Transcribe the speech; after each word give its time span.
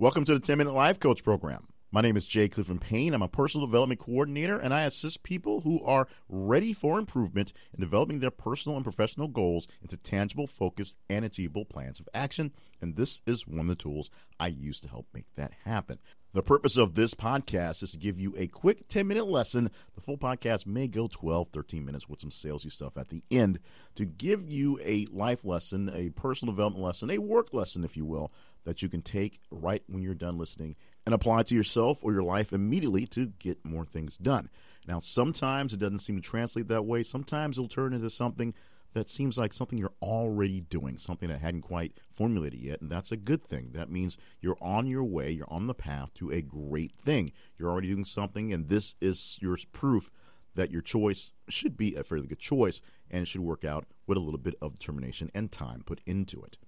Welcome 0.00 0.24
to 0.24 0.32
the 0.32 0.40
10 0.40 0.56
Minute 0.56 0.72
Life 0.72 0.98
Coach 0.98 1.22
Program. 1.22 1.68
My 1.92 2.00
name 2.00 2.16
is 2.16 2.26
Jay 2.26 2.48
Cleveland 2.48 2.80
Payne. 2.80 3.12
I'm 3.12 3.20
a 3.20 3.28
personal 3.28 3.66
development 3.66 4.00
coordinator, 4.00 4.58
and 4.58 4.72
I 4.72 4.84
assist 4.84 5.22
people 5.22 5.60
who 5.60 5.84
are 5.84 6.08
ready 6.26 6.72
for 6.72 6.98
improvement 6.98 7.52
in 7.74 7.80
developing 7.80 8.20
their 8.20 8.30
personal 8.30 8.76
and 8.76 8.82
professional 8.82 9.28
goals 9.28 9.68
into 9.82 9.98
tangible, 9.98 10.46
focused, 10.46 10.94
and 11.10 11.22
achievable 11.22 11.66
plans 11.66 12.00
of 12.00 12.08
action. 12.14 12.52
And 12.80 12.96
this 12.96 13.20
is 13.26 13.46
one 13.46 13.58
of 13.58 13.66
the 13.66 13.74
tools 13.74 14.08
I 14.38 14.46
use 14.46 14.80
to 14.80 14.88
help 14.88 15.06
make 15.12 15.26
that 15.36 15.52
happen. 15.66 15.98
The 16.32 16.42
purpose 16.42 16.76
of 16.76 16.94
this 16.94 17.12
podcast 17.12 17.82
is 17.82 17.90
to 17.90 17.98
give 17.98 18.20
you 18.20 18.34
a 18.38 18.46
quick 18.46 18.86
10 18.86 19.08
minute 19.08 19.26
lesson. 19.26 19.68
The 19.96 20.00
full 20.00 20.16
podcast 20.16 20.64
may 20.64 20.86
go 20.86 21.08
12, 21.08 21.48
13 21.48 21.84
minutes 21.84 22.08
with 22.08 22.20
some 22.20 22.30
salesy 22.30 22.70
stuff 22.70 22.96
at 22.96 23.08
the 23.08 23.24
end 23.32 23.58
to 23.96 24.04
give 24.04 24.48
you 24.48 24.78
a 24.84 25.06
life 25.10 25.44
lesson, 25.44 25.90
a 25.92 26.10
personal 26.10 26.54
development 26.54 26.84
lesson, 26.84 27.10
a 27.10 27.18
work 27.18 27.52
lesson, 27.52 27.82
if 27.82 27.96
you 27.96 28.04
will, 28.04 28.30
that 28.62 28.80
you 28.80 28.88
can 28.88 29.02
take 29.02 29.40
right 29.50 29.82
when 29.88 30.04
you're 30.04 30.14
done 30.14 30.38
listening 30.38 30.76
and 31.04 31.16
apply 31.16 31.42
to 31.42 31.54
yourself 31.56 31.98
or 32.04 32.12
your 32.12 32.22
life 32.22 32.52
immediately 32.52 33.06
to 33.06 33.32
get 33.40 33.64
more 33.64 33.84
things 33.84 34.16
done. 34.16 34.50
Now, 34.86 35.00
sometimes 35.00 35.72
it 35.72 35.80
doesn't 35.80 35.98
seem 35.98 36.14
to 36.14 36.22
translate 36.22 36.68
that 36.68 36.86
way. 36.86 37.02
Sometimes 37.02 37.58
it'll 37.58 37.66
turn 37.66 37.92
into 37.92 38.08
something 38.08 38.54
that 38.92 39.08
seems 39.08 39.38
like 39.38 39.52
something 39.52 39.78
you're 39.78 39.92
already 40.02 40.60
doing, 40.60 40.98
something 40.98 41.28
that 41.28 41.40
hadn't 41.40 41.62
quite 41.62 41.92
formulated 42.10 42.60
yet, 42.60 42.80
and 42.80 42.90
that's 42.90 43.12
a 43.12 43.16
good 43.16 43.44
thing. 43.44 43.70
That 43.72 43.90
means 43.90 44.16
you're 44.40 44.56
on 44.60 44.86
your 44.86 45.04
way, 45.04 45.30
you're 45.30 45.52
on 45.52 45.66
the 45.66 45.74
path 45.74 46.12
to 46.14 46.30
a 46.30 46.42
great 46.42 46.92
thing. 46.92 47.32
You're 47.56 47.70
already 47.70 47.88
doing 47.88 48.04
something, 48.04 48.52
and 48.52 48.68
this 48.68 48.94
is 49.00 49.38
your 49.40 49.56
proof 49.72 50.10
that 50.54 50.70
your 50.70 50.82
choice 50.82 51.30
should 51.48 51.76
be 51.76 51.94
a 51.94 52.02
fairly 52.02 52.26
good 52.26 52.40
choice, 52.40 52.80
and 53.10 53.22
it 53.22 53.26
should 53.26 53.42
work 53.42 53.64
out 53.64 53.86
with 54.06 54.18
a 54.18 54.20
little 54.20 54.40
bit 54.40 54.54
of 54.60 54.78
determination 54.78 55.30
and 55.34 55.52
time 55.52 55.82
put 55.84 56.00
into 56.06 56.42
it. 56.42 56.58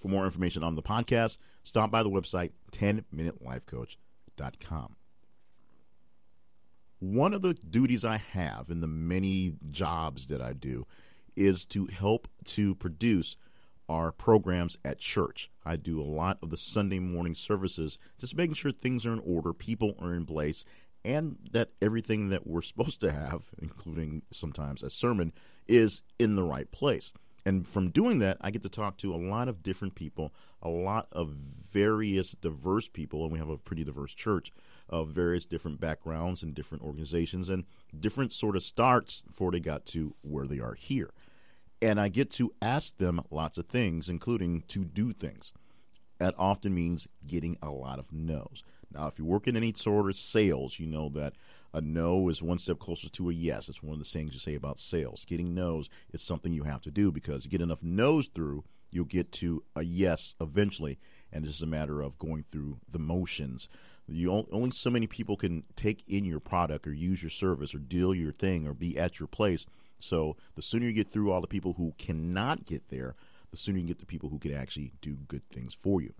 For 0.00 0.08
more 0.08 0.24
information 0.24 0.64
on 0.64 0.74
the 0.74 0.82
podcast, 0.82 1.36
stop 1.64 1.90
by 1.90 2.02
the 2.02 2.10
website 2.10 2.52
10minutelifecoach.com. 2.72 4.96
One 6.98 7.34
of 7.34 7.42
the 7.42 7.52
duties 7.54 8.04
I 8.04 8.16
have 8.16 8.70
in 8.70 8.80
the 8.80 8.86
many 8.86 9.56
jobs 9.70 10.28
that 10.28 10.40
I 10.40 10.54
do 10.54 10.86
is 11.36 11.64
to 11.66 11.86
help 11.86 12.28
to 12.46 12.74
produce 12.74 13.36
our 13.88 14.10
programs 14.10 14.76
at 14.84 14.98
church. 14.98 15.50
I 15.64 15.76
do 15.76 16.00
a 16.00 16.04
lot 16.04 16.38
of 16.42 16.50
the 16.50 16.56
Sunday 16.56 16.98
morning 16.98 17.34
services, 17.34 17.98
just 18.18 18.36
making 18.36 18.54
sure 18.54 18.72
things 18.72 19.06
are 19.06 19.12
in 19.12 19.20
order, 19.20 19.52
people 19.52 19.94
are 20.00 20.14
in 20.14 20.26
place, 20.26 20.64
and 21.04 21.36
that 21.52 21.70
everything 21.80 22.30
that 22.30 22.46
we're 22.46 22.62
supposed 22.62 23.00
to 23.00 23.12
have, 23.12 23.50
including 23.60 24.22
sometimes 24.32 24.82
a 24.82 24.90
sermon, 24.90 25.32
is 25.68 26.02
in 26.18 26.36
the 26.36 26.44
right 26.44 26.70
place. 26.72 27.12
And 27.44 27.66
from 27.66 27.90
doing 27.90 28.18
that, 28.18 28.38
I 28.40 28.50
get 28.50 28.64
to 28.64 28.68
talk 28.68 28.96
to 28.98 29.14
a 29.14 29.16
lot 29.16 29.46
of 29.46 29.62
different 29.62 29.94
people, 29.94 30.34
a 30.60 30.68
lot 30.68 31.06
of 31.12 31.28
various 31.30 32.32
diverse 32.32 32.88
people, 32.88 33.22
and 33.22 33.32
we 33.32 33.38
have 33.38 33.48
a 33.48 33.56
pretty 33.56 33.84
diverse 33.84 34.14
church 34.14 34.52
of 34.88 35.10
various 35.10 35.44
different 35.44 35.80
backgrounds 35.80 36.42
and 36.42 36.54
different 36.54 36.82
organizations 36.82 37.48
and 37.48 37.64
different 37.98 38.32
sort 38.32 38.56
of 38.56 38.64
starts 38.64 39.20
before 39.20 39.52
they 39.52 39.60
got 39.60 39.86
to 39.86 40.16
where 40.22 40.48
they 40.48 40.58
are 40.58 40.74
here. 40.74 41.10
And 41.82 42.00
I 42.00 42.08
get 42.08 42.30
to 42.32 42.52
ask 42.62 42.96
them 42.96 43.20
lots 43.30 43.58
of 43.58 43.66
things, 43.66 44.08
including 44.08 44.62
to 44.68 44.84
do 44.84 45.12
things. 45.12 45.52
That 46.18 46.34
often 46.38 46.74
means 46.74 47.06
getting 47.26 47.58
a 47.62 47.70
lot 47.70 47.98
of 47.98 48.10
no's. 48.10 48.62
Now, 48.92 49.08
if 49.08 49.18
you 49.18 49.24
work 49.24 49.46
in 49.46 49.56
any 49.56 49.74
sort 49.74 50.08
of 50.08 50.16
sales, 50.16 50.78
you 50.78 50.86
know 50.86 51.10
that 51.10 51.34
a 51.74 51.80
no 51.82 52.28
is 52.30 52.42
one 52.42 52.58
step 52.58 52.78
closer 52.78 53.10
to 53.10 53.28
a 53.28 53.32
yes. 53.32 53.68
It's 53.68 53.82
one 53.82 53.94
of 53.94 53.98
the 53.98 54.04
things 54.06 54.32
you 54.32 54.40
say 54.40 54.54
about 54.54 54.80
sales. 54.80 55.26
Getting 55.26 55.54
no's 55.54 55.90
is 56.12 56.22
something 56.22 56.52
you 56.52 56.62
have 56.62 56.80
to 56.82 56.90
do 56.90 57.12
because 57.12 57.44
you 57.44 57.50
get 57.50 57.60
enough 57.60 57.82
no's 57.82 58.28
through, 58.28 58.64
you'll 58.90 59.04
get 59.04 59.32
to 59.32 59.62
a 59.74 59.82
yes 59.82 60.34
eventually. 60.40 60.98
And 61.30 61.44
it's 61.44 61.54
just 61.54 61.62
a 61.62 61.66
matter 61.66 62.00
of 62.00 62.16
going 62.16 62.44
through 62.50 62.78
the 62.88 62.98
motions. 62.98 63.68
You 64.08 64.46
only 64.52 64.70
so 64.70 64.88
many 64.88 65.06
people 65.06 65.36
can 65.36 65.64
take 65.74 66.04
in 66.06 66.24
your 66.24 66.40
product 66.40 66.86
or 66.86 66.92
use 66.92 67.22
your 67.22 67.30
service 67.30 67.74
or 67.74 67.78
deal 67.78 68.14
your 68.14 68.32
thing 68.32 68.66
or 68.66 68.72
be 68.72 68.96
at 68.96 69.18
your 69.18 69.26
place. 69.26 69.66
So 69.98 70.36
the 70.54 70.62
sooner 70.62 70.86
you 70.86 70.92
get 70.92 71.10
through 71.10 71.32
all 71.32 71.40
the 71.40 71.46
people 71.46 71.74
who 71.74 71.94
cannot 71.98 72.66
get 72.66 72.88
there, 72.88 73.14
the 73.50 73.56
sooner 73.56 73.78
you 73.78 73.86
get 73.86 73.98
the 73.98 74.06
people 74.06 74.28
who 74.28 74.38
can 74.38 74.54
actually 74.54 74.92
do 75.00 75.16
good 75.28 75.48
things 75.50 75.74
for 75.74 76.00
you. 76.00 76.12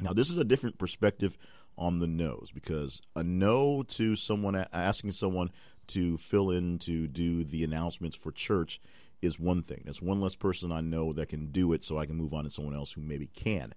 Now, 0.00 0.12
this 0.12 0.30
is 0.30 0.38
a 0.38 0.44
different 0.44 0.78
perspective 0.78 1.36
on 1.76 1.98
the 1.98 2.06
no's 2.06 2.50
because 2.52 3.00
a 3.14 3.22
no 3.22 3.82
to 3.84 4.16
someone 4.16 4.66
asking 4.72 5.12
someone 5.12 5.50
to 5.88 6.18
fill 6.18 6.50
in 6.50 6.78
to 6.80 7.06
do 7.06 7.44
the 7.44 7.64
announcements 7.64 8.16
for 8.16 8.30
church 8.30 8.80
is 9.22 9.40
one 9.40 9.62
thing. 9.62 9.82
That's 9.84 10.02
one 10.02 10.20
less 10.20 10.36
person 10.36 10.70
I 10.70 10.80
know 10.80 11.12
that 11.12 11.28
can 11.28 11.46
do 11.50 11.72
it, 11.72 11.84
so 11.84 11.98
I 11.98 12.06
can 12.06 12.16
move 12.16 12.34
on 12.34 12.44
to 12.44 12.50
someone 12.50 12.74
else 12.74 12.92
who 12.92 13.00
maybe 13.00 13.26
can. 13.26 13.74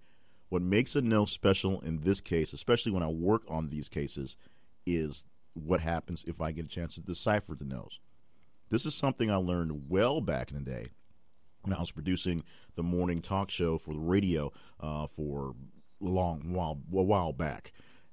What 0.49 0.61
makes 0.61 0.95
a 0.95 1.01
no 1.01 1.25
special 1.25 1.79
in 1.81 2.01
this 2.01 2.21
case, 2.21 2.53
especially 2.53 2.91
when 2.91 3.03
I 3.03 3.07
work 3.07 3.43
on 3.47 3.67
these 3.67 3.89
cases, 3.89 4.35
is 4.85 5.23
what 5.53 5.79
happens 5.79 6.23
if 6.27 6.41
I 6.41 6.51
get 6.51 6.65
a 6.65 6.69
chance 6.69 6.95
to 6.95 7.01
decipher 7.01 7.55
the 7.55 7.65
no's. 7.65 7.99
This 8.71 8.85
is 8.85 8.95
something 8.95 9.29
I 9.29 9.35
learned 9.35 9.89
well 9.89 10.21
back 10.21 10.49
in 10.49 10.57
the 10.57 10.71
day 10.71 10.87
when 11.61 11.75
I 11.75 11.79
was 11.79 11.91
producing 11.91 12.41
the 12.75 12.83
morning 12.83 13.21
talk 13.21 13.51
show 13.51 13.77
for 13.77 13.93
the 13.93 13.99
radio 13.99 14.51
uh, 14.79 15.05
for 15.05 15.53
a 16.01 16.05
long 16.05 16.53
while 16.53 16.79
a 16.91 17.03
while 17.03 17.33
back 17.33 17.71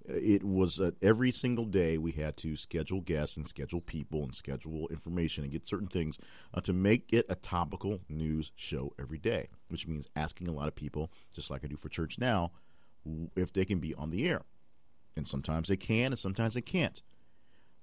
it 0.09 0.43
was 0.43 0.81
uh, 0.81 0.91
every 1.03 1.31
single 1.31 1.65
day 1.67 1.99
we 1.99 2.13
had 2.13 2.37
to 2.39 2.57
schedule 2.57 3.01
guests 3.01 3.37
and 3.37 3.47
schedule 3.47 3.81
people 3.81 4.23
and 4.23 4.35
schedule 4.35 4.89
information 4.89 5.45
and 5.45 5.53
get 5.53 5.69
certain 5.69 5.87
things 5.87 6.19
uh, 6.55 6.61
to 6.63 6.73
make 6.73 7.13
it 7.13 7.27
a 7.29 7.35
topical 7.35 8.01
news 8.09 8.51
show 8.57 8.93
every 8.99 9.19
day, 9.19 9.49
which 9.69 9.87
means 9.87 10.09
asking 10.17 10.49
a 10.49 10.53
lot 10.53 10.69
of 10.69 10.75
people, 10.75 11.11
just 11.35 11.51
like 11.51 11.63
I 11.63 11.67
do 11.67 11.77
for 11.77 11.89
church 11.89 12.19
now, 12.19 12.53
if 13.37 13.53
they 13.53 13.65
can 13.65 13.81
be 13.81 13.95
on 13.95 14.11
the 14.11 14.29
air. 14.29 14.43
And 15.17 15.27
sometimes 15.27 15.69
they 15.69 15.77
can, 15.77 16.13
and 16.13 16.19
sometimes 16.19 16.55
they 16.55 16.63
can't. 16.63 17.03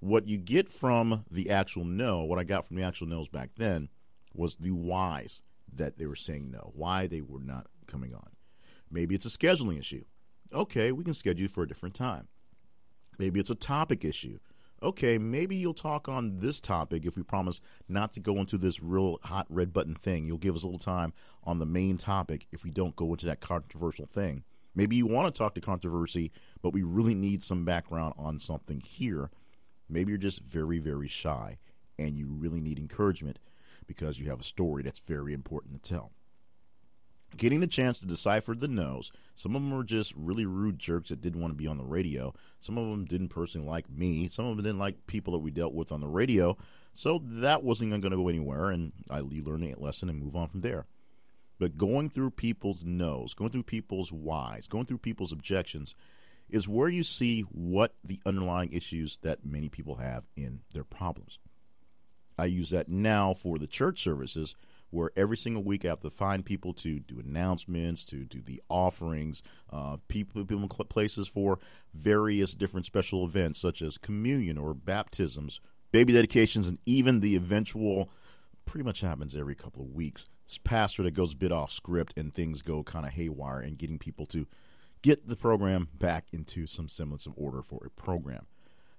What 0.00 0.28
you 0.28 0.38
get 0.38 0.70
from 0.70 1.24
the 1.30 1.50
actual 1.50 1.84
no, 1.84 2.22
what 2.22 2.38
I 2.38 2.44
got 2.44 2.66
from 2.66 2.76
the 2.76 2.82
actual 2.82 3.06
no's 3.06 3.28
back 3.28 3.50
then, 3.56 3.88
was 4.34 4.56
the 4.56 4.70
whys 4.70 5.40
that 5.72 5.98
they 5.98 6.06
were 6.06 6.16
saying 6.16 6.50
no, 6.50 6.72
why 6.74 7.06
they 7.06 7.20
were 7.20 7.40
not 7.40 7.66
coming 7.86 8.14
on. 8.14 8.30
Maybe 8.90 9.14
it's 9.14 9.26
a 9.26 9.30
scheduling 9.30 9.78
issue 9.78 10.04
Okay, 10.52 10.92
we 10.92 11.04
can 11.04 11.14
schedule 11.14 11.42
you 11.42 11.48
for 11.48 11.64
a 11.64 11.68
different 11.68 11.94
time. 11.94 12.28
Maybe 13.18 13.40
it's 13.40 13.50
a 13.50 13.56
topic 13.56 14.04
issue. 14.04 14.38
Okay, 14.82 15.18
maybe 15.18 15.56
you'll 15.56 15.74
talk 15.74 16.08
on 16.08 16.38
this 16.38 16.60
topic 16.60 17.06
if 17.06 17.16
we 17.16 17.22
promise 17.22 17.60
not 17.88 18.12
to 18.12 18.20
go 18.20 18.36
into 18.36 18.58
this 18.58 18.82
real 18.82 19.18
hot 19.22 19.46
red 19.48 19.72
button 19.72 19.94
thing. 19.94 20.24
You'll 20.24 20.38
give 20.38 20.54
us 20.54 20.62
a 20.62 20.66
little 20.66 20.78
time 20.78 21.14
on 21.44 21.58
the 21.58 21.66
main 21.66 21.96
topic 21.96 22.46
if 22.52 22.62
we 22.62 22.70
don't 22.70 22.94
go 22.94 23.10
into 23.12 23.26
that 23.26 23.40
controversial 23.40 24.06
thing. 24.06 24.44
Maybe 24.74 24.96
you 24.96 25.06
want 25.06 25.34
to 25.34 25.36
talk 25.36 25.54
to 25.54 25.60
controversy, 25.60 26.30
but 26.62 26.74
we 26.74 26.82
really 26.82 27.14
need 27.14 27.42
some 27.42 27.64
background 27.64 28.14
on 28.18 28.38
something 28.38 28.80
here. 28.80 29.30
Maybe 29.88 30.10
you're 30.10 30.18
just 30.18 30.40
very, 30.40 30.78
very 30.78 31.08
shy 31.08 31.58
and 31.98 32.18
you 32.18 32.28
really 32.28 32.60
need 32.60 32.78
encouragement 32.78 33.38
because 33.86 34.18
you 34.18 34.28
have 34.28 34.40
a 34.40 34.44
story 34.44 34.82
that's 34.82 34.98
very 34.98 35.32
important 35.32 35.82
to 35.82 35.88
tell 35.88 36.12
getting 37.36 37.60
the 37.60 37.66
chance 37.66 37.98
to 37.98 38.06
decipher 38.06 38.54
the 38.54 38.68
no's. 38.68 39.10
Some 39.34 39.54
of 39.54 39.62
them 39.62 39.76
were 39.76 39.84
just 39.84 40.14
really 40.16 40.46
rude 40.46 40.78
jerks 40.78 41.10
that 41.10 41.20
didn't 41.20 41.40
want 41.40 41.52
to 41.52 41.56
be 41.56 41.66
on 41.66 41.78
the 41.78 41.84
radio. 41.84 42.34
Some 42.60 42.78
of 42.78 42.88
them 42.88 43.04
didn't 43.04 43.28
personally 43.28 43.66
like 43.66 43.90
me. 43.90 44.28
Some 44.28 44.46
of 44.46 44.56
them 44.56 44.64
didn't 44.64 44.78
like 44.78 45.06
people 45.06 45.32
that 45.32 45.40
we 45.40 45.50
dealt 45.50 45.74
with 45.74 45.92
on 45.92 46.00
the 46.00 46.08
radio. 46.08 46.56
So 46.94 47.20
that 47.22 47.62
wasn't 47.62 47.90
going 47.90 48.02
to 48.02 48.10
go 48.10 48.28
anywhere, 48.28 48.70
and 48.70 48.92
I 49.10 49.20
learned 49.20 49.64
a 49.64 49.78
lesson 49.78 50.08
and 50.08 50.18
move 50.18 50.34
on 50.36 50.48
from 50.48 50.62
there. 50.62 50.86
But 51.58 51.76
going 51.76 52.10
through 52.10 52.30
people's 52.30 52.84
no's, 52.84 53.34
going 53.34 53.50
through 53.50 53.64
people's 53.64 54.12
whys, 54.12 54.66
going 54.66 54.86
through 54.86 54.98
people's 54.98 55.32
objections 55.32 55.94
is 56.48 56.68
where 56.68 56.88
you 56.88 57.02
see 57.02 57.42
what 57.42 57.94
the 58.04 58.20
underlying 58.24 58.72
issues 58.72 59.18
that 59.22 59.44
many 59.44 59.68
people 59.68 59.96
have 59.96 60.24
in 60.36 60.60
their 60.72 60.84
problems. 60.84 61.38
I 62.38 62.46
use 62.46 62.70
that 62.70 62.88
now 62.88 63.34
for 63.34 63.58
the 63.58 63.66
church 63.66 64.02
services 64.02 64.54
where 64.90 65.10
every 65.16 65.36
single 65.36 65.62
week 65.62 65.84
I 65.84 65.88
have 65.88 66.00
to 66.00 66.10
find 66.10 66.44
people 66.44 66.72
to 66.74 67.00
do 67.00 67.18
announcements, 67.18 68.04
to 68.06 68.24
do 68.24 68.40
the 68.40 68.62
offerings, 68.68 69.42
uh, 69.72 69.96
people, 70.08 70.44
people 70.44 70.68
places 70.68 71.26
for 71.28 71.58
various 71.92 72.52
different 72.52 72.86
special 72.86 73.24
events 73.24 73.60
such 73.60 73.82
as 73.82 73.98
communion 73.98 74.58
or 74.58 74.74
baptisms, 74.74 75.60
baby 75.90 76.12
dedications, 76.12 76.68
and 76.68 76.78
even 76.86 77.20
the 77.20 77.36
eventual. 77.36 78.10
Pretty 78.64 78.84
much 78.84 79.00
happens 79.00 79.36
every 79.36 79.54
couple 79.54 79.82
of 79.82 79.92
weeks. 79.92 80.26
Pastor 80.62 81.02
that 81.02 81.14
goes 81.14 81.34
bit 81.34 81.52
off 81.52 81.72
script 81.72 82.14
and 82.16 82.32
things 82.32 82.62
go 82.62 82.82
kind 82.82 83.06
of 83.06 83.12
haywire, 83.12 83.60
and 83.60 83.78
getting 83.78 83.98
people 83.98 84.26
to 84.26 84.46
get 85.02 85.28
the 85.28 85.36
program 85.36 85.88
back 85.94 86.26
into 86.32 86.66
some 86.66 86.88
semblance 86.88 87.26
of 87.26 87.34
order 87.36 87.62
for 87.62 87.80
a 87.86 87.90
program. 87.90 88.46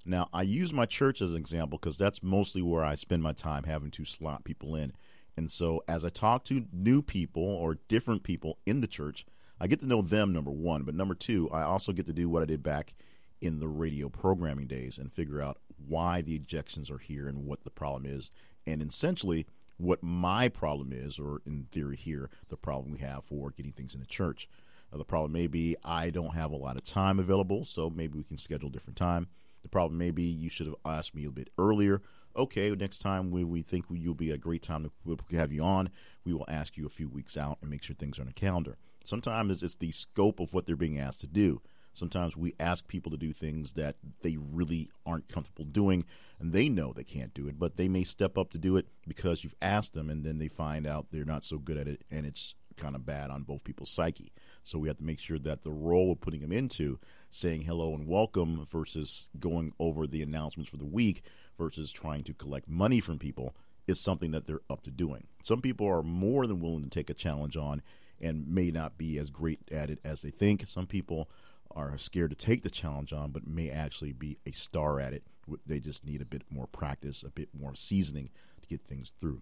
Now, 0.06 0.30
I 0.32 0.44
use 0.44 0.72
my 0.72 0.86
church 0.86 1.22
as 1.22 1.32
an 1.32 1.38
example 1.38 1.78
because 1.78 1.98
that's 1.98 2.24
mostly 2.24 2.62
where 2.62 2.84
I 2.84 2.96
spend 2.96 3.22
my 3.22 3.34
time 3.34 3.64
having 3.64 3.92
to 3.92 4.06
slot 4.06 4.46
people 4.46 4.76
in. 4.76 4.94
And 5.36 5.52
so 5.52 5.84
as 5.88 6.06
I 6.06 6.10
talk 6.10 6.46
to 6.46 6.66
new 6.72 7.02
people 7.02 7.44
or 7.44 7.78
different 7.88 8.24
people 8.24 8.58
in 8.66 8.82
the 8.82 8.88
church, 8.88 9.26
I 9.60 9.68
get 9.68 9.80
to 9.82 9.86
know 9.86 10.02
them, 10.02 10.32
number 10.32 10.52
one. 10.52 10.84
But 10.84 10.96
number 10.96 11.14
two, 11.14 11.50
I 11.52 11.64
also 11.64 11.92
get 11.92 12.06
to 12.06 12.14
do 12.14 12.30
what 12.30 12.42
I 12.42 12.46
did 12.46 12.64
back 12.64 12.94
in 13.42 13.60
the 13.60 13.68
radio 13.68 14.10
programming 14.10 14.68
days 14.68 14.98
and 14.98 15.12
figure 15.12 15.42
out 15.42 15.60
why 15.78 16.22
the 16.22 16.40
ejections 16.40 16.90
are 16.90 16.98
here 16.98 17.28
and 17.28 17.46
what 17.46 17.64
the 17.64 17.70
problem 17.70 18.06
is. 18.06 18.32
And 18.66 18.82
essentially, 18.82 19.46
what 19.78 20.02
my 20.02 20.50
problem 20.50 20.92
is, 20.92 21.20
or 21.20 21.42
in 21.46 21.68
theory, 21.72 21.98
here, 21.98 22.30
the 22.50 22.58
problem 22.58 22.92
we 22.92 23.00
have 23.00 23.24
for 23.24 23.52
getting 23.52 23.74
things 23.74 23.94
in 23.94 24.00
the 24.00 24.08
church. 24.08 24.50
Uh, 24.92 24.98
the 24.98 25.06
problem 25.06 25.32
may 25.32 25.48
be 25.48 25.76
I 25.84 26.10
don't 26.10 26.36
have 26.36 26.52
a 26.52 26.58
lot 26.58 26.76
of 26.76 26.84
time 26.84 27.20
available, 27.20 27.66
so 27.66 27.90
maybe 27.90 28.18
we 28.18 28.24
can 28.24 28.38
schedule 28.38 28.70
a 28.70 28.72
different 28.72 28.98
time. 28.98 29.28
The 29.64 29.70
problem 29.70 29.98
may 29.98 30.12
be 30.12 30.24
you 30.24 30.50
should 30.50 30.68
have 30.68 30.76
asked 30.86 31.16
me 31.16 31.26
a 31.26 31.32
bit 31.32 31.50
earlier. 31.58 32.02
Okay, 32.36 32.70
next 32.70 33.00
time 33.00 33.32
we, 33.32 33.44
we 33.44 33.62
think 33.62 33.86
you'll 33.90 34.14
be 34.14 34.32
a 34.32 34.38
great 34.38 34.62
time 34.62 34.90
to 35.06 35.38
have 35.38 35.52
you 35.52 35.64
on, 35.64 35.90
we 36.24 36.34
will 36.34 36.46
ask 36.48 36.78
you 36.78 36.86
a 36.86 36.90
few 36.90 37.10
weeks 37.10 37.36
out 37.36 37.58
and 37.62 37.70
make 37.70 37.84
sure 37.84 37.96
things 37.96 38.20
are 38.20 38.22
on 38.22 38.28
the 38.28 38.34
calendar. 38.34 38.78
Sometimes 39.04 39.64
it's 39.64 39.76
the 39.76 39.92
scope 39.92 40.40
of 40.40 40.54
what 40.54 40.68
they're 40.68 40.76
being 40.76 41.00
asked 41.00 41.22
to 41.22 41.28
do. 41.28 41.62
Sometimes 41.94 42.38
we 42.38 42.54
ask 42.60 42.88
people 42.88 43.12
to 43.12 43.18
do 43.18 43.34
things 43.34 43.74
that 43.74 43.96
they 44.22 44.38
really 44.38 44.92
aren't 45.04 45.30
comfortable 45.30 45.66
doing, 45.66 46.06
and 46.40 46.52
they 46.52 46.70
know 46.70 46.94
they 46.94 47.04
can't 47.04 47.34
do 47.34 47.48
it, 47.48 47.58
but 47.58 47.76
they 47.76 47.88
may 47.88 48.04
step 48.04 48.38
up 48.38 48.52
to 48.52 48.60
do 48.60 48.78
it 48.78 48.86
because 49.08 49.44
you've 49.44 49.56
asked 49.64 49.94
them, 49.94 50.08
and 50.08 50.24
then 50.24 50.38
they 50.38 50.48
find 50.48 50.86
out 50.86 51.08
they're 51.12 51.26
not 51.26 51.44
so 51.44 51.58
good 51.58 51.78
at 51.78 51.88
it, 51.88 52.04
and 52.12 52.28
it's 52.28 52.54
kind 52.78 52.96
of 52.96 53.06
bad 53.06 53.30
on 53.30 53.44
both 53.44 53.64
people's 53.64 53.92
psyche. 53.92 54.32
So 54.64 54.80
we 54.80 54.88
have 54.88 54.98
to 54.98 55.04
make 55.04 55.20
sure 55.20 55.40
that 55.40 55.64
the 55.64 55.72
role 55.72 56.10
we're 56.10 56.16
putting 56.16 56.42
them 56.42 56.52
into, 56.52 57.00
saying 57.30 57.64
hello 57.64 57.94
and 57.94 58.08
welcome 58.08 58.66
versus 58.72 59.28
going 59.40 59.74
over 59.80 60.08
the 60.08 60.22
announcements 60.22 60.72
for 60.72 60.78
the 60.78 60.86
week 60.86 61.24
versus 61.58 61.92
trying 61.92 62.24
to 62.24 62.34
collect 62.34 62.70
money 62.70 63.00
from 63.00 63.20
people, 63.20 63.56
is 63.88 64.00
something 64.00 64.32
that 64.32 64.48
they're 64.48 64.62
up 64.70 64.84
to 64.84 64.92
doing. 64.92 65.28
Some 65.44 65.62
people 65.62 65.88
are 65.88 66.04
more 66.04 66.46
than 66.46 66.60
willing 66.60 66.84
to 66.84 66.90
take 66.90 67.10
a 67.10 67.14
challenge 67.14 67.58
on 67.58 67.82
and 68.20 68.48
may 68.48 68.72
not 68.72 68.98
be 68.98 69.18
as 69.18 69.30
great 69.30 69.60
at 69.72 69.90
it 69.90 70.00
as 70.04 70.22
they 70.22 70.32
think. 70.32 70.68
Some 70.68 70.88
people 70.88 71.30
are 71.72 71.98
scared 71.98 72.32
to 72.32 72.36
take 72.36 72.64
the 72.64 72.70
challenge 72.70 73.14
on, 73.14 73.32
but 73.32 73.48
may 73.48 73.70
actually 73.70 74.12
be 74.12 74.40
a 74.46 74.52
star 74.52 75.00
at 75.00 75.14
it. 75.14 75.24
They 75.66 75.80
just 75.80 76.06
need 76.06 76.22
a 76.22 76.26
bit 76.26 76.44
more 76.50 76.68
practice, 76.68 77.24
a 77.24 77.30
bit 77.30 77.50
more 77.58 77.76
seasoning 77.76 78.30
to 78.62 78.68
get 78.68 78.82
things 78.82 79.14
through. 79.20 79.42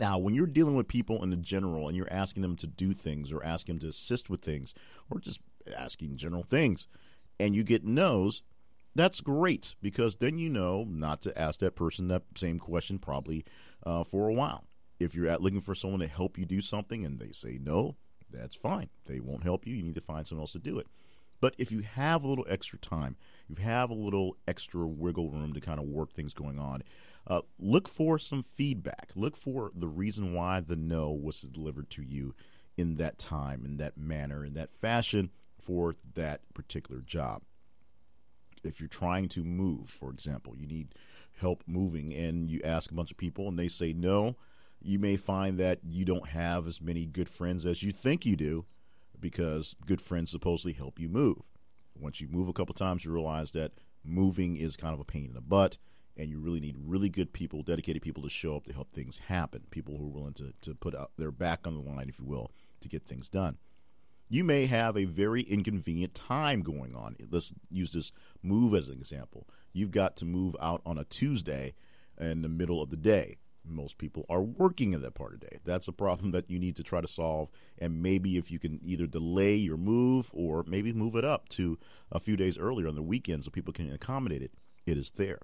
Now, 0.00 0.18
when 0.18 0.34
you're 0.34 0.46
dealing 0.46 0.74
with 0.74 0.88
people 0.88 1.22
in 1.22 1.30
the 1.30 1.36
general 1.36 1.86
and 1.86 1.96
you're 1.96 2.12
asking 2.12 2.42
them 2.42 2.56
to 2.56 2.66
do 2.66 2.94
things 2.94 3.30
or 3.30 3.44
asking 3.44 3.76
them 3.76 3.80
to 3.80 3.88
assist 3.88 4.30
with 4.30 4.40
things 4.40 4.74
or 5.10 5.20
just 5.20 5.40
asking 5.76 6.16
general 6.16 6.42
things 6.42 6.86
and 7.38 7.54
you 7.54 7.62
get 7.62 7.84
no's, 7.84 8.42
that's 8.94 9.20
great 9.20 9.74
because 9.82 10.16
then 10.16 10.38
you 10.38 10.48
know 10.48 10.84
not 10.84 11.22
to 11.22 11.38
ask 11.38 11.60
that 11.60 11.76
person 11.76 12.08
that 12.08 12.22
same 12.36 12.58
question 12.58 12.98
probably 12.98 13.44
uh, 13.84 14.04
for 14.04 14.28
a 14.28 14.34
while. 14.34 14.64
If 14.98 15.14
you're 15.14 15.36
looking 15.38 15.60
for 15.60 15.74
someone 15.74 16.00
to 16.00 16.06
help 16.06 16.38
you 16.38 16.44
do 16.44 16.60
something 16.60 17.04
and 17.04 17.18
they 17.18 17.32
say 17.32 17.58
no, 17.60 17.96
that's 18.30 18.56
fine. 18.56 18.88
They 19.06 19.20
won't 19.20 19.42
help 19.42 19.66
you. 19.66 19.74
You 19.74 19.82
need 19.82 19.94
to 19.96 20.00
find 20.00 20.26
someone 20.26 20.42
else 20.42 20.52
to 20.52 20.58
do 20.58 20.78
it. 20.78 20.86
But 21.40 21.54
if 21.58 21.72
you 21.72 21.80
have 21.80 22.22
a 22.22 22.28
little 22.28 22.46
extra 22.48 22.78
time, 22.78 23.16
you 23.48 23.56
have 23.56 23.90
a 23.90 23.94
little 23.94 24.36
extra 24.46 24.86
wiggle 24.86 25.28
room 25.30 25.52
to 25.54 25.60
kind 25.60 25.80
of 25.80 25.86
work 25.86 26.12
things 26.12 26.34
going 26.34 26.58
on, 26.58 26.84
uh, 27.26 27.42
look 27.58 27.88
for 27.88 28.18
some 28.18 28.42
feedback. 28.42 29.10
Look 29.14 29.36
for 29.36 29.70
the 29.74 29.88
reason 29.88 30.32
why 30.32 30.60
the 30.60 30.76
no 30.76 31.10
was 31.10 31.40
delivered 31.40 31.90
to 31.90 32.02
you 32.02 32.34
in 32.76 32.96
that 32.96 33.18
time, 33.18 33.64
in 33.64 33.76
that 33.76 33.96
manner, 33.96 34.44
in 34.44 34.54
that 34.54 34.72
fashion 34.72 35.30
for 35.58 35.94
that 36.14 36.40
particular 36.54 37.00
job. 37.00 37.42
If 38.64 38.80
you're 38.80 38.88
trying 38.88 39.28
to 39.30 39.44
move, 39.44 39.88
for 39.88 40.10
example, 40.10 40.54
you 40.56 40.66
need 40.66 40.94
help 41.38 41.62
moving 41.66 42.12
and 42.12 42.50
you 42.50 42.60
ask 42.64 42.90
a 42.90 42.94
bunch 42.94 43.10
of 43.10 43.16
people 43.16 43.48
and 43.48 43.58
they 43.58 43.68
say 43.68 43.92
no, 43.92 44.36
you 44.80 44.98
may 44.98 45.16
find 45.16 45.58
that 45.58 45.80
you 45.84 46.04
don't 46.04 46.28
have 46.28 46.66
as 46.66 46.80
many 46.80 47.06
good 47.06 47.28
friends 47.28 47.66
as 47.66 47.82
you 47.82 47.92
think 47.92 48.26
you 48.26 48.36
do 48.36 48.64
because 49.20 49.76
good 49.86 50.00
friends 50.00 50.30
supposedly 50.30 50.72
help 50.72 50.98
you 50.98 51.08
move. 51.08 51.38
Once 51.98 52.20
you 52.20 52.28
move 52.28 52.48
a 52.48 52.52
couple 52.52 52.74
times, 52.74 53.04
you 53.04 53.12
realize 53.12 53.52
that 53.52 53.72
moving 54.04 54.56
is 54.56 54.76
kind 54.76 54.94
of 54.94 55.00
a 55.00 55.04
pain 55.04 55.26
in 55.26 55.34
the 55.34 55.40
butt, 55.40 55.78
and 56.16 56.28
you 56.28 56.38
really 56.38 56.60
need 56.60 56.76
really 56.78 57.08
good 57.08 57.32
people, 57.32 57.62
dedicated 57.62 58.02
people 58.02 58.22
to 58.22 58.30
show 58.30 58.56
up 58.56 58.66
to 58.66 58.72
help 58.72 58.92
things 58.92 59.18
happen. 59.28 59.62
People 59.70 59.96
who 59.96 60.06
are 60.06 60.10
willing 60.10 60.34
to, 60.34 60.52
to 60.62 60.74
put 60.74 60.94
out 60.94 61.12
their 61.16 61.30
back 61.30 61.66
on 61.66 61.74
the 61.74 61.90
line, 61.90 62.08
if 62.08 62.18
you 62.18 62.24
will, 62.24 62.50
to 62.80 62.88
get 62.88 63.04
things 63.04 63.28
done. 63.28 63.58
You 64.28 64.44
may 64.44 64.66
have 64.66 64.96
a 64.96 65.04
very 65.04 65.42
inconvenient 65.42 66.14
time 66.14 66.62
going 66.62 66.94
on. 66.94 67.16
Let's 67.30 67.52
use 67.70 67.92
this 67.92 68.12
move 68.42 68.74
as 68.74 68.88
an 68.88 68.94
example. 68.94 69.46
You've 69.72 69.90
got 69.90 70.16
to 70.18 70.24
move 70.24 70.56
out 70.60 70.80
on 70.86 70.98
a 70.98 71.04
Tuesday 71.04 71.74
in 72.18 72.42
the 72.42 72.48
middle 72.48 72.80
of 72.82 72.90
the 72.90 72.96
day 72.96 73.38
most 73.64 73.98
people 73.98 74.26
are 74.28 74.42
working 74.42 74.92
in 74.92 75.02
that 75.02 75.14
part 75.14 75.34
of 75.34 75.40
the 75.40 75.46
day. 75.46 75.58
That's 75.64 75.88
a 75.88 75.92
problem 75.92 76.32
that 76.32 76.50
you 76.50 76.58
need 76.58 76.76
to 76.76 76.82
try 76.82 77.00
to 77.00 77.08
solve. 77.08 77.50
And 77.78 78.02
maybe 78.02 78.36
if 78.36 78.50
you 78.50 78.58
can 78.58 78.80
either 78.84 79.06
delay 79.06 79.54
your 79.54 79.76
move 79.76 80.30
or 80.32 80.64
maybe 80.66 80.92
move 80.92 81.16
it 81.16 81.24
up 81.24 81.48
to 81.50 81.78
a 82.10 82.20
few 82.20 82.36
days 82.36 82.58
earlier 82.58 82.88
on 82.88 82.94
the 82.94 83.02
weekend 83.02 83.44
so 83.44 83.50
people 83.50 83.72
can 83.72 83.92
accommodate 83.92 84.42
it, 84.42 84.52
it 84.86 84.98
is 84.98 85.12
there. 85.12 85.40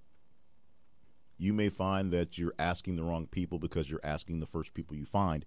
You 1.38 1.52
may 1.52 1.68
find 1.68 2.12
that 2.12 2.36
you're 2.36 2.54
asking 2.58 2.96
the 2.96 3.04
wrong 3.04 3.26
people 3.26 3.58
because 3.58 3.90
you're 3.90 4.00
asking 4.02 4.40
the 4.40 4.46
first 4.46 4.74
people 4.74 4.96
you 4.96 5.04
find 5.04 5.44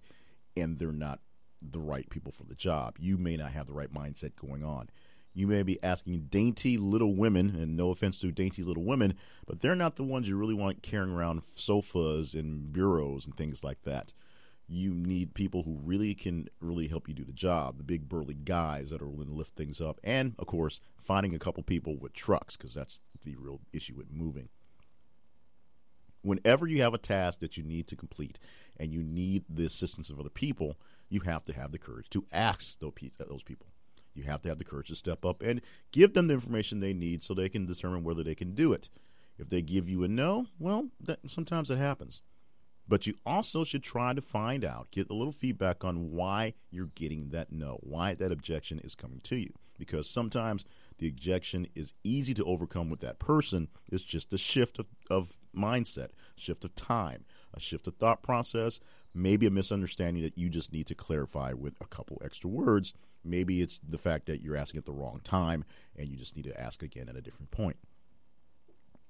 and 0.56 0.78
they're 0.78 0.90
not 0.90 1.20
the 1.60 1.80
right 1.80 2.08
people 2.10 2.32
for 2.32 2.44
the 2.44 2.54
job. 2.54 2.96
You 2.98 3.16
may 3.18 3.36
not 3.36 3.52
have 3.52 3.66
the 3.66 3.72
right 3.72 3.92
mindset 3.92 4.32
going 4.36 4.64
on. 4.64 4.88
You 5.34 5.46
may 5.46 5.62
be 5.62 5.82
asking 5.82 6.28
dainty 6.30 6.76
little 6.76 7.14
women, 7.14 7.56
and 7.56 7.74
no 7.74 7.90
offense 7.90 8.20
to 8.20 8.32
dainty 8.32 8.62
little 8.62 8.84
women, 8.84 9.14
but 9.46 9.62
they're 9.62 9.74
not 9.74 9.96
the 9.96 10.04
ones 10.04 10.28
you 10.28 10.36
really 10.36 10.54
want 10.54 10.82
carrying 10.82 11.12
around 11.12 11.42
sofas 11.54 12.34
and 12.34 12.70
bureaus 12.72 13.24
and 13.24 13.34
things 13.34 13.64
like 13.64 13.82
that. 13.84 14.12
You 14.68 14.92
need 14.92 15.34
people 15.34 15.62
who 15.62 15.78
really 15.82 16.14
can 16.14 16.48
really 16.60 16.88
help 16.88 17.08
you 17.08 17.14
do 17.14 17.24
the 17.24 17.32
job, 17.32 17.78
the 17.78 17.84
big 17.84 18.08
burly 18.08 18.34
guys 18.34 18.90
that 18.90 19.00
are 19.00 19.08
willing 19.08 19.28
to 19.28 19.34
lift 19.34 19.56
things 19.56 19.80
up, 19.80 20.00
and 20.04 20.34
of 20.38 20.46
course, 20.46 20.80
finding 21.02 21.34
a 21.34 21.38
couple 21.38 21.62
people 21.62 21.96
with 21.96 22.12
trucks 22.12 22.56
because 22.56 22.74
that's 22.74 23.00
the 23.24 23.34
real 23.36 23.60
issue 23.72 23.94
with 23.96 24.12
moving. 24.12 24.50
Whenever 26.22 26.66
you 26.66 26.82
have 26.82 26.94
a 26.94 26.98
task 26.98 27.40
that 27.40 27.56
you 27.56 27.62
need 27.62 27.86
to 27.88 27.96
complete 27.96 28.38
and 28.78 28.92
you 28.92 29.02
need 29.02 29.44
the 29.48 29.66
assistance 29.66 30.08
of 30.08 30.18
other 30.18 30.30
people, 30.30 30.76
you 31.08 31.20
have 31.20 31.44
to 31.44 31.52
have 31.52 31.72
the 31.72 31.78
courage 31.78 32.08
to 32.10 32.24
ask 32.32 32.76
uh, 32.82 32.90
those 33.18 33.42
people 33.42 33.66
you 34.14 34.24
have 34.24 34.42
to 34.42 34.48
have 34.48 34.58
the 34.58 34.64
courage 34.64 34.88
to 34.88 34.96
step 34.96 35.24
up 35.24 35.42
and 35.42 35.60
give 35.90 36.14
them 36.14 36.26
the 36.26 36.34
information 36.34 36.80
they 36.80 36.92
need 36.92 37.22
so 37.22 37.34
they 37.34 37.48
can 37.48 37.66
determine 37.66 38.04
whether 38.04 38.22
they 38.22 38.34
can 38.34 38.54
do 38.54 38.72
it. 38.72 38.88
If 39.38 39.48
they 39.48 39.62
give 39.62 39.88
you 39.88 40.04
a 40.04 40.08
no, 40.08 40.46
well, 40.58 40.88
that, 41.00 41.18
sometimes 41.26 41.70
it 41.70 41.78
happens. 41.78 42.22
But 42.86 43.06
you 43.06 43.14
also 43.24 43.64
should 43.64 43.82
try 43.82 44.12
to 44.12 44.20
find 44.20 44.64
out, 44.64 44.90
get 44.90 45.08
a 45.08 45.14
little 45.14 45.32
feedback 45.32 45.84
on 45.84 46.10
why 46.12 46.54
you're 46.70 46.90
getting 46.94 47.30
that 47.30 47.50
no, 47.50 47.78
why 47.82 48.14
that 48.14 48.32
objection 48.32 48.80
is 48.80 48.94
coming 48.94 49.20
to 49.24 49.36
you. 49.36 49.52
Because 49.78 50.08
sometimes 50.08 50.64
the 51.02 51.08
objection 51.08 51.66
is 51.74 51.92
easy 52.04 52.32
to 52.34 52.44
overcome 52.44 52.88
with 52.88 53.00
that 53.00 53.18
person. 53.18 53.68
It's 53.90 54.04
just 54.04 54.32
a 54.32 54.38
shift 54.38 54.78
of, 54.78 54.86
of 55.10 55.38
mindset, 55.56 56.08
shift 56.36 56.64
of 56.64 56.74
time, 56.74 57.24
a 57.52 57.60
shift 57.60 57.86
of 57.86 57.96
thought 57.96 58.22
process, 58.22 58.80
maybe 59.14 59.46
a 59.46 59.50
misunderstanding 59.50 60.22
that 60.22 60.38
you 60.38 60.48
just 60.48 60.72
need 60.72 60.86
to 60.86 60.94
clarify 60.94 61.52
with 61.52 61.74
a 61.80 61.86
couple 61.86 62.20
extra 62.24 62.48
words 62.48 62.94
Maybe 63.24 63.62
it's 63.62 63.78
the 63.88 63.98
fact 63.98 64.26
that 64.26 64.42
you're 64.42 64.56
asking 64.56 64.78
at 64.78 64.86
the 64.86 64.92
wrong 64.92 65.20
time 65.22 65.64
and 65.96 66.08
you 66.08 66.16
just 66.16 66.36
need 66.36 66.44
to 66.44 66.60
ask 66.60 66.82
again 66.82 67.08
at 67.08 67.16
a 67.16 67.20
different 67.20 67.50
point. 67.50 67.76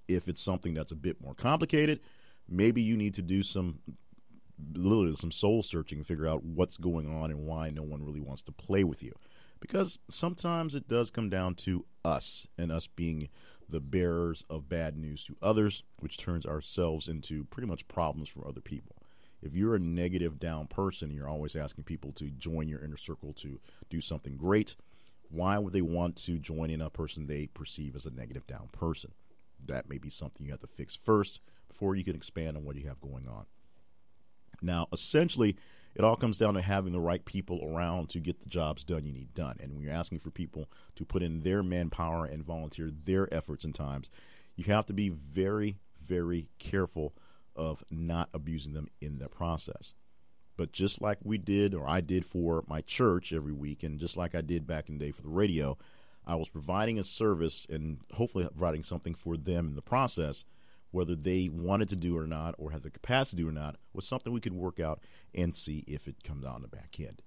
If 0.06 0.28
it's 0.28 0.42
something 0.42 0.74
that's 0.74 0.92
a 0.92 0.96
bit 0.96 1.20
more 1.22 1.34
complicated, 1.34 2.00
maybe 2.48 2.82
you 2.82 2.96
need 2.96 3.14
to 3.14 3.22
do 3.22 3.42
some 3.42 3.78
literally 4.74 5.16
some 5.16 5.32
soul 5.32 5.62
searching 5.62 5.98
and 5.98 6.06
figure 6.06 6.28
out 6.28 6.44
what's 6.44 6.76
going 6.76 7.08
on 7.08 7.30
and 7.30 7.46
why 7.46 7.70
no 7.70 7.82
one 7.82 8.04
really 8.04 8.20
wants 8.20 8.42
to 8.42 8.52
play 8.52 8.84
with 8.84 9.02
you. 9.02 9.14
Because 9.62 9.98
sometimes 10.10 10.74
it 10.74 10.88
does 10.88 11.10
come 11.10 11.30
down 11.30 11.54
to 11.54 11.86
us 12.04 12.46
and 12.58 12.70
us 12.70 12.86
being 12.86 13.30
the 13.68 13.80
bearers 13.80 14.44
of 14.50 14.68
bad 14.68 14.98
news 14.98 15.24
to 15.24 15.36
others, 15.40 15.82
which 16.00 16.18
turns 16.18 16.44
ourselves 16.44 17.08
into 17.08 17.44
pretty 17.44 17.66
much 17.66 17.88
problems 17.88 18.28
for 18.28 18.46
other 18.46 18.60
people 18.60 18.96
if 19.42 19.56
you're 19.56 19.74
a 19.74 19.80
negative 19.80 20.38
down 20.38 20.68
person 20.68 21.10
you're 21.10 21.28
always 21.28 21.56
asking 21.56 21.84
people 21.84 22.12
to 22.12 22.30
join 22.30 22.68
your 22.68 22.82
inner 22.82 22.96
circle 22.96 23.32
to 23.34 23.60
do 23.90 24.00
something 24.00 24.36
great, 24.36 24.76
why 25.28 25.58
would 25.58 25.72
they 25.72 25.82
want 25.82 26.16
to 26.16 26.38
join 26.38 26.70
in 26.70 26.80
a 26.80 26.88
person 26.88 27.26
they 27.26 27.46
perceive 27.48 27.96
as 27.96 28.06
a 28.06 28.10
negative 28.10 28.46
down 28.46 28.68
person? 28.72 29.10
That 29.66 29.88
may 29.88 29.98
be 29.98 30.10
something 30.10 30.46
you 30.46 30.52
have 30.52 30.60
to 30.60 30.66
fix 30.66 30.94
first 30.94 31.40
before 31.68 31.96
you 31.96 32.04
can 32.04 32.14
expand 32.14 32.56
on 32.56 32.64
what 32.64 32.76
you 32.76 32.86
have 32.86 33.00
going 33.00 33.26
on. 33.26 33.46
Now, 34.60 34.86
essentially, 34.92 35.56
it 35.94 36.04
all 36.04 36.16
comes 36.16 36.38
down 36.38 36.54
to 36.54 36.62
having 36.62 36.92
the 36.92 37.00
right 37.00 37.24
people 37.24 37.60
around 37.62 38.08
to 38.10 38.20
get 38.20 38.40
the 38.40 38.48
jobs 38.48 38.84
done 38.84 39.04
you 39.04 39.12
need 39.12 39.34
done. 39.34 39.56
And 39.60 39.74
when 39.74 39.82
you're 39.82 39.92
asking 39.92 40.20
for 40.20 40.30
people 40.30 40.68
to 40.96 41.04
put 41.04 41.22
in 41.22 41.40
their 41.40 41.62
manpower 41.62 42.24
and 42.24 42.44
volunteer 42.44 42.90
their 43.04 43.32
efforts 43.32 43.64
and 43.64 43.74
times, 43.74 44.10
you 44.56 44.64
have 44.64 44.86
to 44.86 44.92
be 44.92 45.08
very, 45.08 45.78
very 46.04 46.48
careful 46.58 47.14
of 47.54 47.84
not 47.90 48.28
abusing 48.32 48.72
them 48.72 48.88
in 49.00 49.18
the 49.18 49.28
process. 49.28 49.94
But 50.56 50.72
just 50.72 51.00
like 51.00 51.18
we 51.22 51.38
did, 51.38 51.74
or 51.74 51.88
I 51.88 52.00
did 52.00 52.24
for 52.26 52.64
my 52.66 52.82
church 52.82 53.32
every 53.32 53.52
week, 53.52 53.82
and 53.82 53.98
just 53.98 54.16
like 54.16 54.34
I 54.34 54.40
did 54.40 54.66
back 54.66 54.88
in 54.88 54.98
the 54.98 55.06
day 55.06 55.10
for 55.10 55.22
the 55.22 55.28
radio, 55.28 55.76
I 56.26 56.36
was 56.36 56.48
providing 56.48 56.98
a 56.98 57.04
service 57.04 57.66
and 57.68 57.98
hopefully 58.12 58.44
providing 58.44 58.84
something 58.84 59.14
for 59.14 59.36
them 59.36 59.68
in 59.68 59.74
the 59.74 59.82
process, 59.82 60.44
whether 60.92 61.16
they 61.16 61.48
wanted 61.48 61.88
to 61.88 61.96
do 61.96 62.16
it 62.16 62.22
or 62.22 62.26
not, 62.26 62.54
or 62.58 62.70
had 62.70 62.82
the 62.82 62.90
capacity 62.90 63.38
to 63.38 63.42
do 63.42 63.48
or 63.48 63.52
not, 63.52 63.76
was 63.92 64.06
something 64.06 64.32
we 64.32 64.40
could 64.40 64.52
work 64.52 64.78
out 64.78 65.00
and 65.34 65.56
see 65.56 65.84
if 65.88 66.06
it 66.06 66.22
comes 66.22 66.44
out 66.44 66.54
on 66.54 66.62
the 66.62 66.68
back 66.68 66.96
end. 67.00 67.22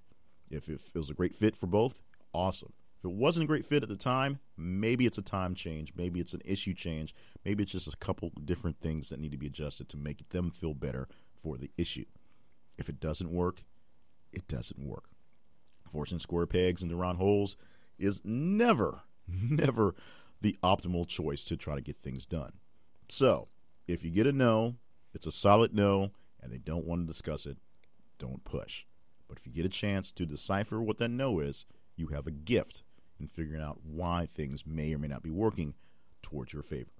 If 0.50 0.69
it 0.69 0.79
was 0.93 1.10
a 1.10 1.15
great 1.15 1.36
fit 1.36 1.55
for 1.55 1.67
both, 1.67 2.00
awesome 2.34 2.74
If 3.00 3.05
it 3.05 3.12
wasn't 3.12 3.45
a 3.45 3.48
great 3.48 3.65
fit 3.65 3.84
at 3.84 3.89
the 3.89 3.95
time, 3.95 4.39
maybe 4.55 5.05
it's 5.05 5.17
a 5.17 5.24
time 5.24 5.55
change, 5.55 5.93
maybe 5.95 6.19
it's 6.19 6.34
an 6.34 6.41
issue 6.45 6.74
change, 6.74 7.15
maybe 7.43 7.63
it's 7.63 7.72
just 7.72 7.88
a 7.88 7.98
couple 7.98 8.31
different 8.43 8.79
things 8.79 9.10
that 9.10 9.19
need 9.19 9.31
to 9.31 9.38
be 9.38 9.48
adjusted 9.48 9.89
to 9.89 9.98
make 9.98 10.29
them 10.29 10.51
feel 10.51 10.74
better 10.74 11.07
for 11.41 11.57
the 11.57 11.72
issue. 11.77 12.05
If 12.77 12.89
it 12.89 13.00
doesn't 13.00 13.31
work, 13.31 13.63
it 14.31 14.48
doesn't 14.48 14.79
work. 14.79 15.05
Forcing 15.89 16.19
square 16.19 16.45
pegs 16.45 16.84
into 16.84 16.95
round 16.95 17.17
holes 17.17 17.55
is 17.98 18.22
never, 18.24 19.01
never 19.27 19.95
the 20.41 20.57
optimal 20.63 21.07
choice 21.07 21.43
to 21.45 21.57
try 21.57 21.75
to 21.75 21.81
get 21.81 21.95
things 21.95 22.25
done. 22.25 22.53
So, 23.07 23.48
if 23.87 24.03
you 24.03 24.11
get 24.11 24.27
a 24.27 24.31
no, 24.31 24.75
it's 25.13 25.27
a 25.27 25.31
solid 25.31 25.73
no, 25.73 26.11
and 26.41 26.51
they 26.51 26.57
don't 26.57 26.85
want 26.85 27.01
to 27.01 27.07
discuss 27.11 27.45
it, 27.45 27.57
don't 28.19 28.43
push. 28.43 28.85
But 29.27 29.37
if 29.37 29.45
you 29.45 29.53
get 29.53 29.65
a 29.65 29.69
chance 29.69 30.11
to 30.13 30.25
decipher 30.25 30.81
what 30.81 30.97
that 30.99 31.09
no 31.09 31.39
is, 31.39 31.65
you 31.95 32.07
have 32.07 32.27
a 32.27 32.31
gift 32.31 32.83
in 33.19 33.27
figuring 33.27 33.61
out 33.61 33.79
why 33.83 34.27
things 34.33 34.65
may 34.65 34.93
or 34.93 34.99
may 34.99 35.07
not 35.07 35.23
be 35.23 35.31
working 35.31 35.73
towards 36.21 36.53
your 36.53 36.63
favor. 36.63 36.91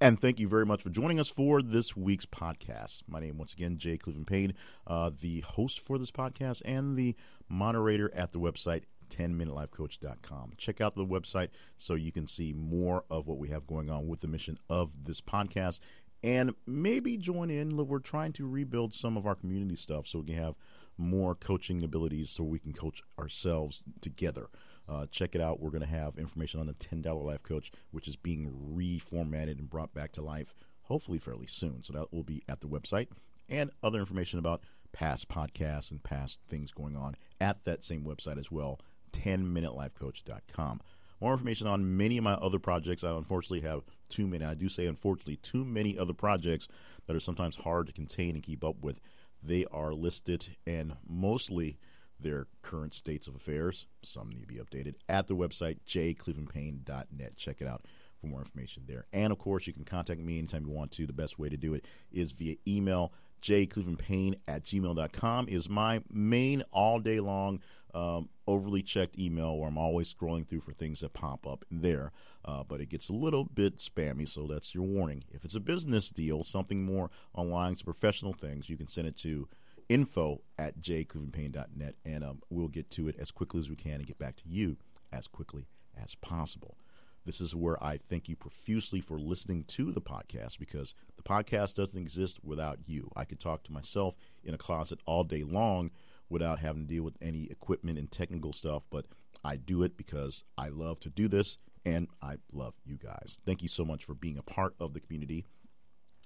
And 0.00 0.20
thank 0.20 0.38
you 0.38 0.48
very 0.48 0.66
much 0.66 0.82
for 0.82 0.90
joining 0.90 1.18
us 1.18 1.30
for 1.30 1.62
this 1.62 1.96
week's 1.96 2.26
podcast. 2.26 3.04
My 3.08 3.20
name, 3.20 3.38
once 3.38 3.54
again, 3.54 3.78
Jay 3.78 3.96
Cleveland 3.96 4.26
Payne, 4.26 4.52
uh, 4.86 5.10
the 5.18 5.40
host 5.40 5.80
for 5.80 5.98
this 5.98 6.10
podcast 6.10 6.60
and 6.64 6.96
the 6.96 7.16
moderator 7.48 8.12
at 8.14 8.32
the 8.32 8.38
website 8.38 8.82
10minutelifecoach.com. 9.10 10.52
Check 10.56 10.80
out 10.80 10.94
the 10.94 11.04
website 11.04 11.48
so 11.76 11.94
you 11.94 12.12
can 12.12 12.26
see 12.26 12.52
more 12.52 13.04
of 13.10 13.26
what 13.26 13.38
we 13.38 13.48
have 13.48 13.66
going 13.66 13.90
on 13.90 14.08
with 14.08 14.20
the 14.20 14.28
mission 14.28 14.58
of 14.68 15.04
this 15.04 15.20
podcast 15.20 15.80
and 16.22 16.54
maybe 16.66 17.16
join 17.16 17.50
in. 17.50 17.76
We're 17.76 17.98
trying 17.98 18.32
to 18.34 18.48
rebuild 18.48 18.94
some 18.94 19.16
of 19.16 19.26
our 19.26 19.34
community 19.34 19.76
stuff 19.76 20.06
so 20.06 20.20
we 20.20 20.26
can 20.26 20.42
have 20.42 20.54
more 20.96 21.34
coaching 21.34 21.82
abilities 21.82 22.30
so 22.30 22.44
we 22.44 22.58
can 22.58 22.72
coach 22.72 23.02
ourselves 23.18 23.82
together. 24.00 24.48
Uh, 24.88 25.06
check 25.10 25.34
it 25.34 25.40
out. 25.40 25.60
We're 25.60 25.70
going 25.70 25.82
to 25.82 25.86
have 25.86 26.18
information 26.18 26.60
on 26.60 26.66
the 26.66 26.74
$10 26.74 27.24
Life 27.24 27.42
Coach, 27.42 27.72
which 27.90 28.08
is 28.08 28.16
being 28.16 28.50
reformatted 28.74 29.58
and 29.58 29.68
brought 29.68 29.94
back 29.94 30.12
to 30.12 30.22
life 30.22 30.54
hopefully 30.84 31.18
fairly 31.18 31.46
soon. 31.46 31.82
So 31.82 31.92
that 31.94 32.12
will 32.12 32.22
be 32.22 32.42
at 32.48 32.60
the 32.60 32.68
website 32.68 33.08
and 33.48 33.70
other 33.82 33.98
information 33.98 34.38
about 34.38 34.62
past 34.92 35.28
podcasts 35.28 35.90
and 35.90 36.02
past 36.02 36.38
things 36.48 36.70
going 36.70 36.96
on 36.96 37.16
at 37.40 37.64
that 37.64 37.84
same 37.84 38.04
website 38.04 38.38
as 38.38 38.50
well, 38.50 38.78
10minutelifecoach.com. 39.22 40.80
More 41.20 41.32
information 41.32 41.66
on 41.66 41.96
many 41.96 42.18
of 42.18 42.24
my 42.24 42.34
other 42.34 42.58
projects. 42.58 43.04
I 43.04 43.16
unfortunately 43.16 43.66
have 43.66 43.82
too 44.08 44.26
many. 44.26 44.44
I 44.44 44.54
do 44.54 44.68
say 44.68 44.86
unfortunately 44.86 45.36
too 45.36 45.64
many 45.64 45.98
other 45.98 46.12
projects 46.12 46.68
that 47.06 47.16
are 47.16 47.20
sometimes 47.20 47.56
hard 47.56 47.86
to 47.86 47.92
contain 47.92 48.34
and 48.34 48.42
keep 48.42 48.64
up 48.64 48.76
with. 48.82 49.00
They 49.42 49.64
are 49.70 49.92
listed 49.94 50.56
and 50.66 50.96
mostly 51.06 51.78
their 52.20 52.46
current 52.62 52.94
states 52.94 53.26
of 53.26 53.34
affairs. 53.34 53.86
Some 54.02 54.30
need 54.30 54.42
to 54.42 54.46
be 54.46 54.56
updated 54.56 54.94
at 55.08 55.26
the 55.26 55.36
website 55.36 55.78
jclevelandpayne.net. 55.86 57.36
Check 57.36 57.60
it 57.60 57.68
out 57.68 57.84
for 58.20 58.26
more 58.26 58.40
information 58.40 58.84
there. 58.86 59.06
And 59.12 59.32
of 59.32 59.38
course, 59.38 59.66
you 59.66 59.72
can 59.72 59.84
contact 59.84 60.20
me 60.20 60.38
anytime 60.38 60.66
you 60.66 60.72
want 60.72 60.90
to. 60.92 61.06
The 61.06 61.12
best 61.12 61.38
way 61.38 61.48
to 61.48 61.56
do 61.56 61.74
it 61.74 61.84
is 62.12 62.32
via 62.32 62.56
email. 62.66 63.12
jclevelandpayne 63.42 64.36
at 64.48 64.64
gmail.com 64.64 65.48
is 65.48 65.68
my 65.68 66.02
main 66.10 66.64
all 66.72 66.98
day 66.98 67.20
long 67.20 67.60
um, 67.94 68.28
overly 68.46 68.82
checked 68.82 69.18
email 69.18 69.56
where 69.56 69.68
I'm 69.68 69.78
always 69.78 70.12
scrolling 70.12 70.46
through 70.46 70.60
for 70.60 70.72
things 70.72 71.00
that 71.00 71.12
pop 71.12 71.46
up 71.46 71.64
there. 71.70 72.12
Uh, 72.44 72.62
but 72.62 72.80
it 72.80 72.88
gets 72.88 73.08
a 73.08 73.14
little 73.14 73.44
bit 73.44 73.78
spammy, 73.78 74.28
so 74.28 74.46
that's 74.46 74.74
your 74.74 74.84
warning. 74.84 75.24
If 75.32 75.44
it's 75.44 75.54
a 75.54 75.60
business 75.60 76.08
deal, 76.08 76.44
something 76.44 76.84
more 76.84 77.10
online, 77.34 77.76
some 77.76 77.84
professional 77.84 78.32
things, 78.32 78.68
you 78.68 78.76
can 78.76 78.88
send 78.88 79.06
it 79.06 79.16
to 79.18 79.48
info 79.88 80.42
at 80.58 80.80
jclevelandpayne.net, 80.80 81.94
and 82.04 82.24
um, 82.24 82.42
we'll 82.50 82.68
get 82.68 82.90
to 82.92 83.08
it 83.08 83.16
as 83.18 83.30
quickly 83.30 83.60
as 83.60 83.70
we 83.70 83.76
can 83.76 83.94
and 83.94 84.06
get 84.06 84.18
back 84.18 84.36
to 84.36 84.48
you 84.48 84.76
as 85.12 85.26
quickly 85.26 85.66
as 86.02 86.14
possible. 86.16 86.76
This 87.24 87.40
is 87.40 87.54
where 87.54 87.82
I 87.82 87.96
thank 87.96 88.28
you 88.28 88.36
profusely 88.36 89.00
for 89.00 89.18
listening 89.18 89.64
to 89.68 89.90
the 89.92 90.02
podcast 90.02 90.58
because 90.58 90.94
the 91.16 91.22
podcast 91.22 91.74
doesn't 91.74 91.96
exist 91.96 92.40
without 92.44 92.80
you. 92.86 93.10
I 93.16 93.24
could 93.24 93.40
talk 93.40 93.62
to 93.64 93.72
myself 93.72 94.14
in 94.42 94.52
a 94.52 94.58
closet 94.58 94.98
all 95.06 95.24
day 95.24 95.42
long 95.42 95.90
without 96.28 96.58
having 96.58 96.82
to 96.82 96.94
deal 96.94 97.02
with 97.02 97.16
any 97.20 97.44
equipment 97.50 97.98
and 97.98 98.10
technical 98.10 98.52
stuff, 98.52 98.82
but 98.90 99.06
I 99.44 99.56
do 99.56 99.82
it 99.82 99.96
because 99.96 100.44
I 100.56 100.68
love 100.68 101.00
to 101.00 101.10
do 101.10 101.28
this 101.28 101.58
and 101.84 102.08
I 102.22 102.36
love 102.52 102.74
you 102.84 102.96
guys. 102.96 103.38
Thank 103.44 103.62
you 103.62 103.68
so 103.68 103.84
much 103.84 104.04
for 104.04 104.14
being 104.14 104.38
a 104.38 104.42
part 104.42 104.74
of 104.80 104.94
the 104.94 105.00
community. 105.00 105.44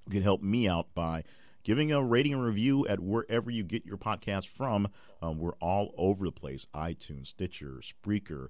You 0.06 0.12
can 0.12 0.22
help 0.22 0.42
me 0.42 0.68
out 0.68 0.94
by 0.94 1.24
giving 1.64 1.92
a 1.92 2.02
rating 2.02 2.32
and 2.32 2.42
review 2.42 2.86
at 2.86 3.00
wherever 3.00 3.50
you 3.50 3.64
get 3.64 3.84
your 3.84 3.98
podcast 3.98 4.48
from. 4.48 4.88
Um, 5.20 5.38
we're 5.38 5.56
all 5.60 5.92
over 5.98 6.24
the 6.24 6.32
place 6.32 6.66
iTunes, 6.74 7.28
Stitcher, 7.28 7.82
Spreaker, 7.82 8.48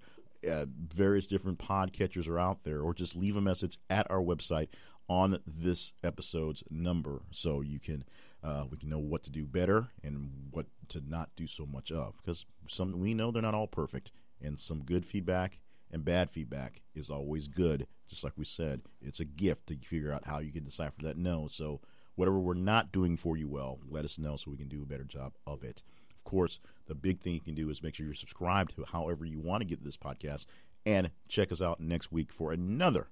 uh, 0.49 0.67
various 0.69 1.27
different 1.27 1.59
podcatchers 1.59 2.29
are 2.29 2.39
out 2.39 2.63
there, 2.65 2.81
or 2.81 2.95
just 2.95 3.17
leave 3.17 3.37
a 3.37 3.41
message 3.41 3.79
at 3.91 4.09
our 4.11 4.21
website 4.21 4.69
on 5.09 5.39
this 5.47 5.95
episode's 6.05 6.63
number 6.71 7.23
so 7.31 7.61
you 7.61 7.81
can 7.81 8.05
uh, 8.43 8.65
we 8.71 8.77
can 8.77 8.89
know 8.89 8.99
what 8.99 9.23
to 9.25 9.31
do 9.31 9.47
better 9.47 9.89
and 10.03 10.31
what 10.51 10.67
to 10.89 11.03
not 11.07 11.31
do 11.37 11.47
so 11.47 11.67
much 11.67 11.91
of 11.91 12.17
because 12.19 12.47
some 12.67 12.99
we 12.99 13.15
know 13.15 13.31
they're 13.31 13.43
not 13.43 13.55
all 13.55 13.67
perfect 13.67 14.11
and 14.41 14.61
some 14.61 14.85
good 14.85 15.05
feedback 15.05 15.59
and 15.91 16.05
bad 16.05 16.31
feedback 16.31 16.83
is 16.95 17.11
always 17.11 17.49
good. 17.49 17.87
Just 18.09 18.23
like 18.23 18.35
we 18.37 18.45
said 18.45 18.83
it's 19.03 19.21
a 19.21 19.25
gift 19.25 19.67
to 19.69 19.77
figure 19.77 20.13
out 20.13 20.27
how 20.27 20.39
you 20.39 20.53
can 20.53 20.65
decipher 20.65 21.03
that 21.03 21.17
no. 21.17 21.49
So 21.49 21.81
whatever 22.15 22.39
we're 22.39 22.55
not 22.55 22.93
doing 22.93 23.17
for 23.17 23.37
you 23.37 23.49
well 23.49 23.79
let 23.89 24.05
us 24.05 24.19
know 24.19 24.37
so 24.37 24.51
we 24.51 24.57
can 24.57 24.69
do 24.69 24.83
a 24.83 24.87
better 24.87 25.05
job 25.05 25.33
of 25.47 25.65
it. 25.65 25.83
Of 26.15 26.25
course 26.25 26.61
the 26.87 26.95
big 26.95 27.21
thing 27.21 27.35
you 27.35 27.41
can 27.41 27.55
do 27.55 27.71
is 27.71 27.83
make 27.83 27.97
sure 27.97 28.07
you're 28.07 28.15
subscribed 28.15 28.77
to 28.77 28.85
however 28.85 29.25
you 29.25 29.41
want 29.41 29.63
to 29.63 29.67
get 29.67 29.85
this 29.85 29.97
podcast 29.97 30.47
and 30.87 31.11
check 31.29 31.51
us 31.51 31.61
out 31.61 31.81
next 31.81 32.13
week 32.13 32.33
for 32.33 32.53
another 32.53 33.09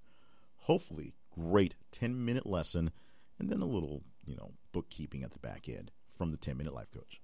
hopefully 0.61 1.15
great 1.35 1.75
10 1.93 2.25
minute 2.25 2.47
lesson 2.47 2.91
and 3.39 3.51
then 3.51 3.61
a 3.61 3.67
little 3.67 4.03
you 4.27 4.37
know 4.37 4.53
bookkeeping 4.73 5.23
at 5.23 5.33
the 5.33 5.39
back 5.39 5.69
end 5.69 5.91
from 6.17 6.31
the 6.31 6.37
10 6.37 6.57
minute 6.57 6.75
life 6.75 6.91
coach 6.93 7.21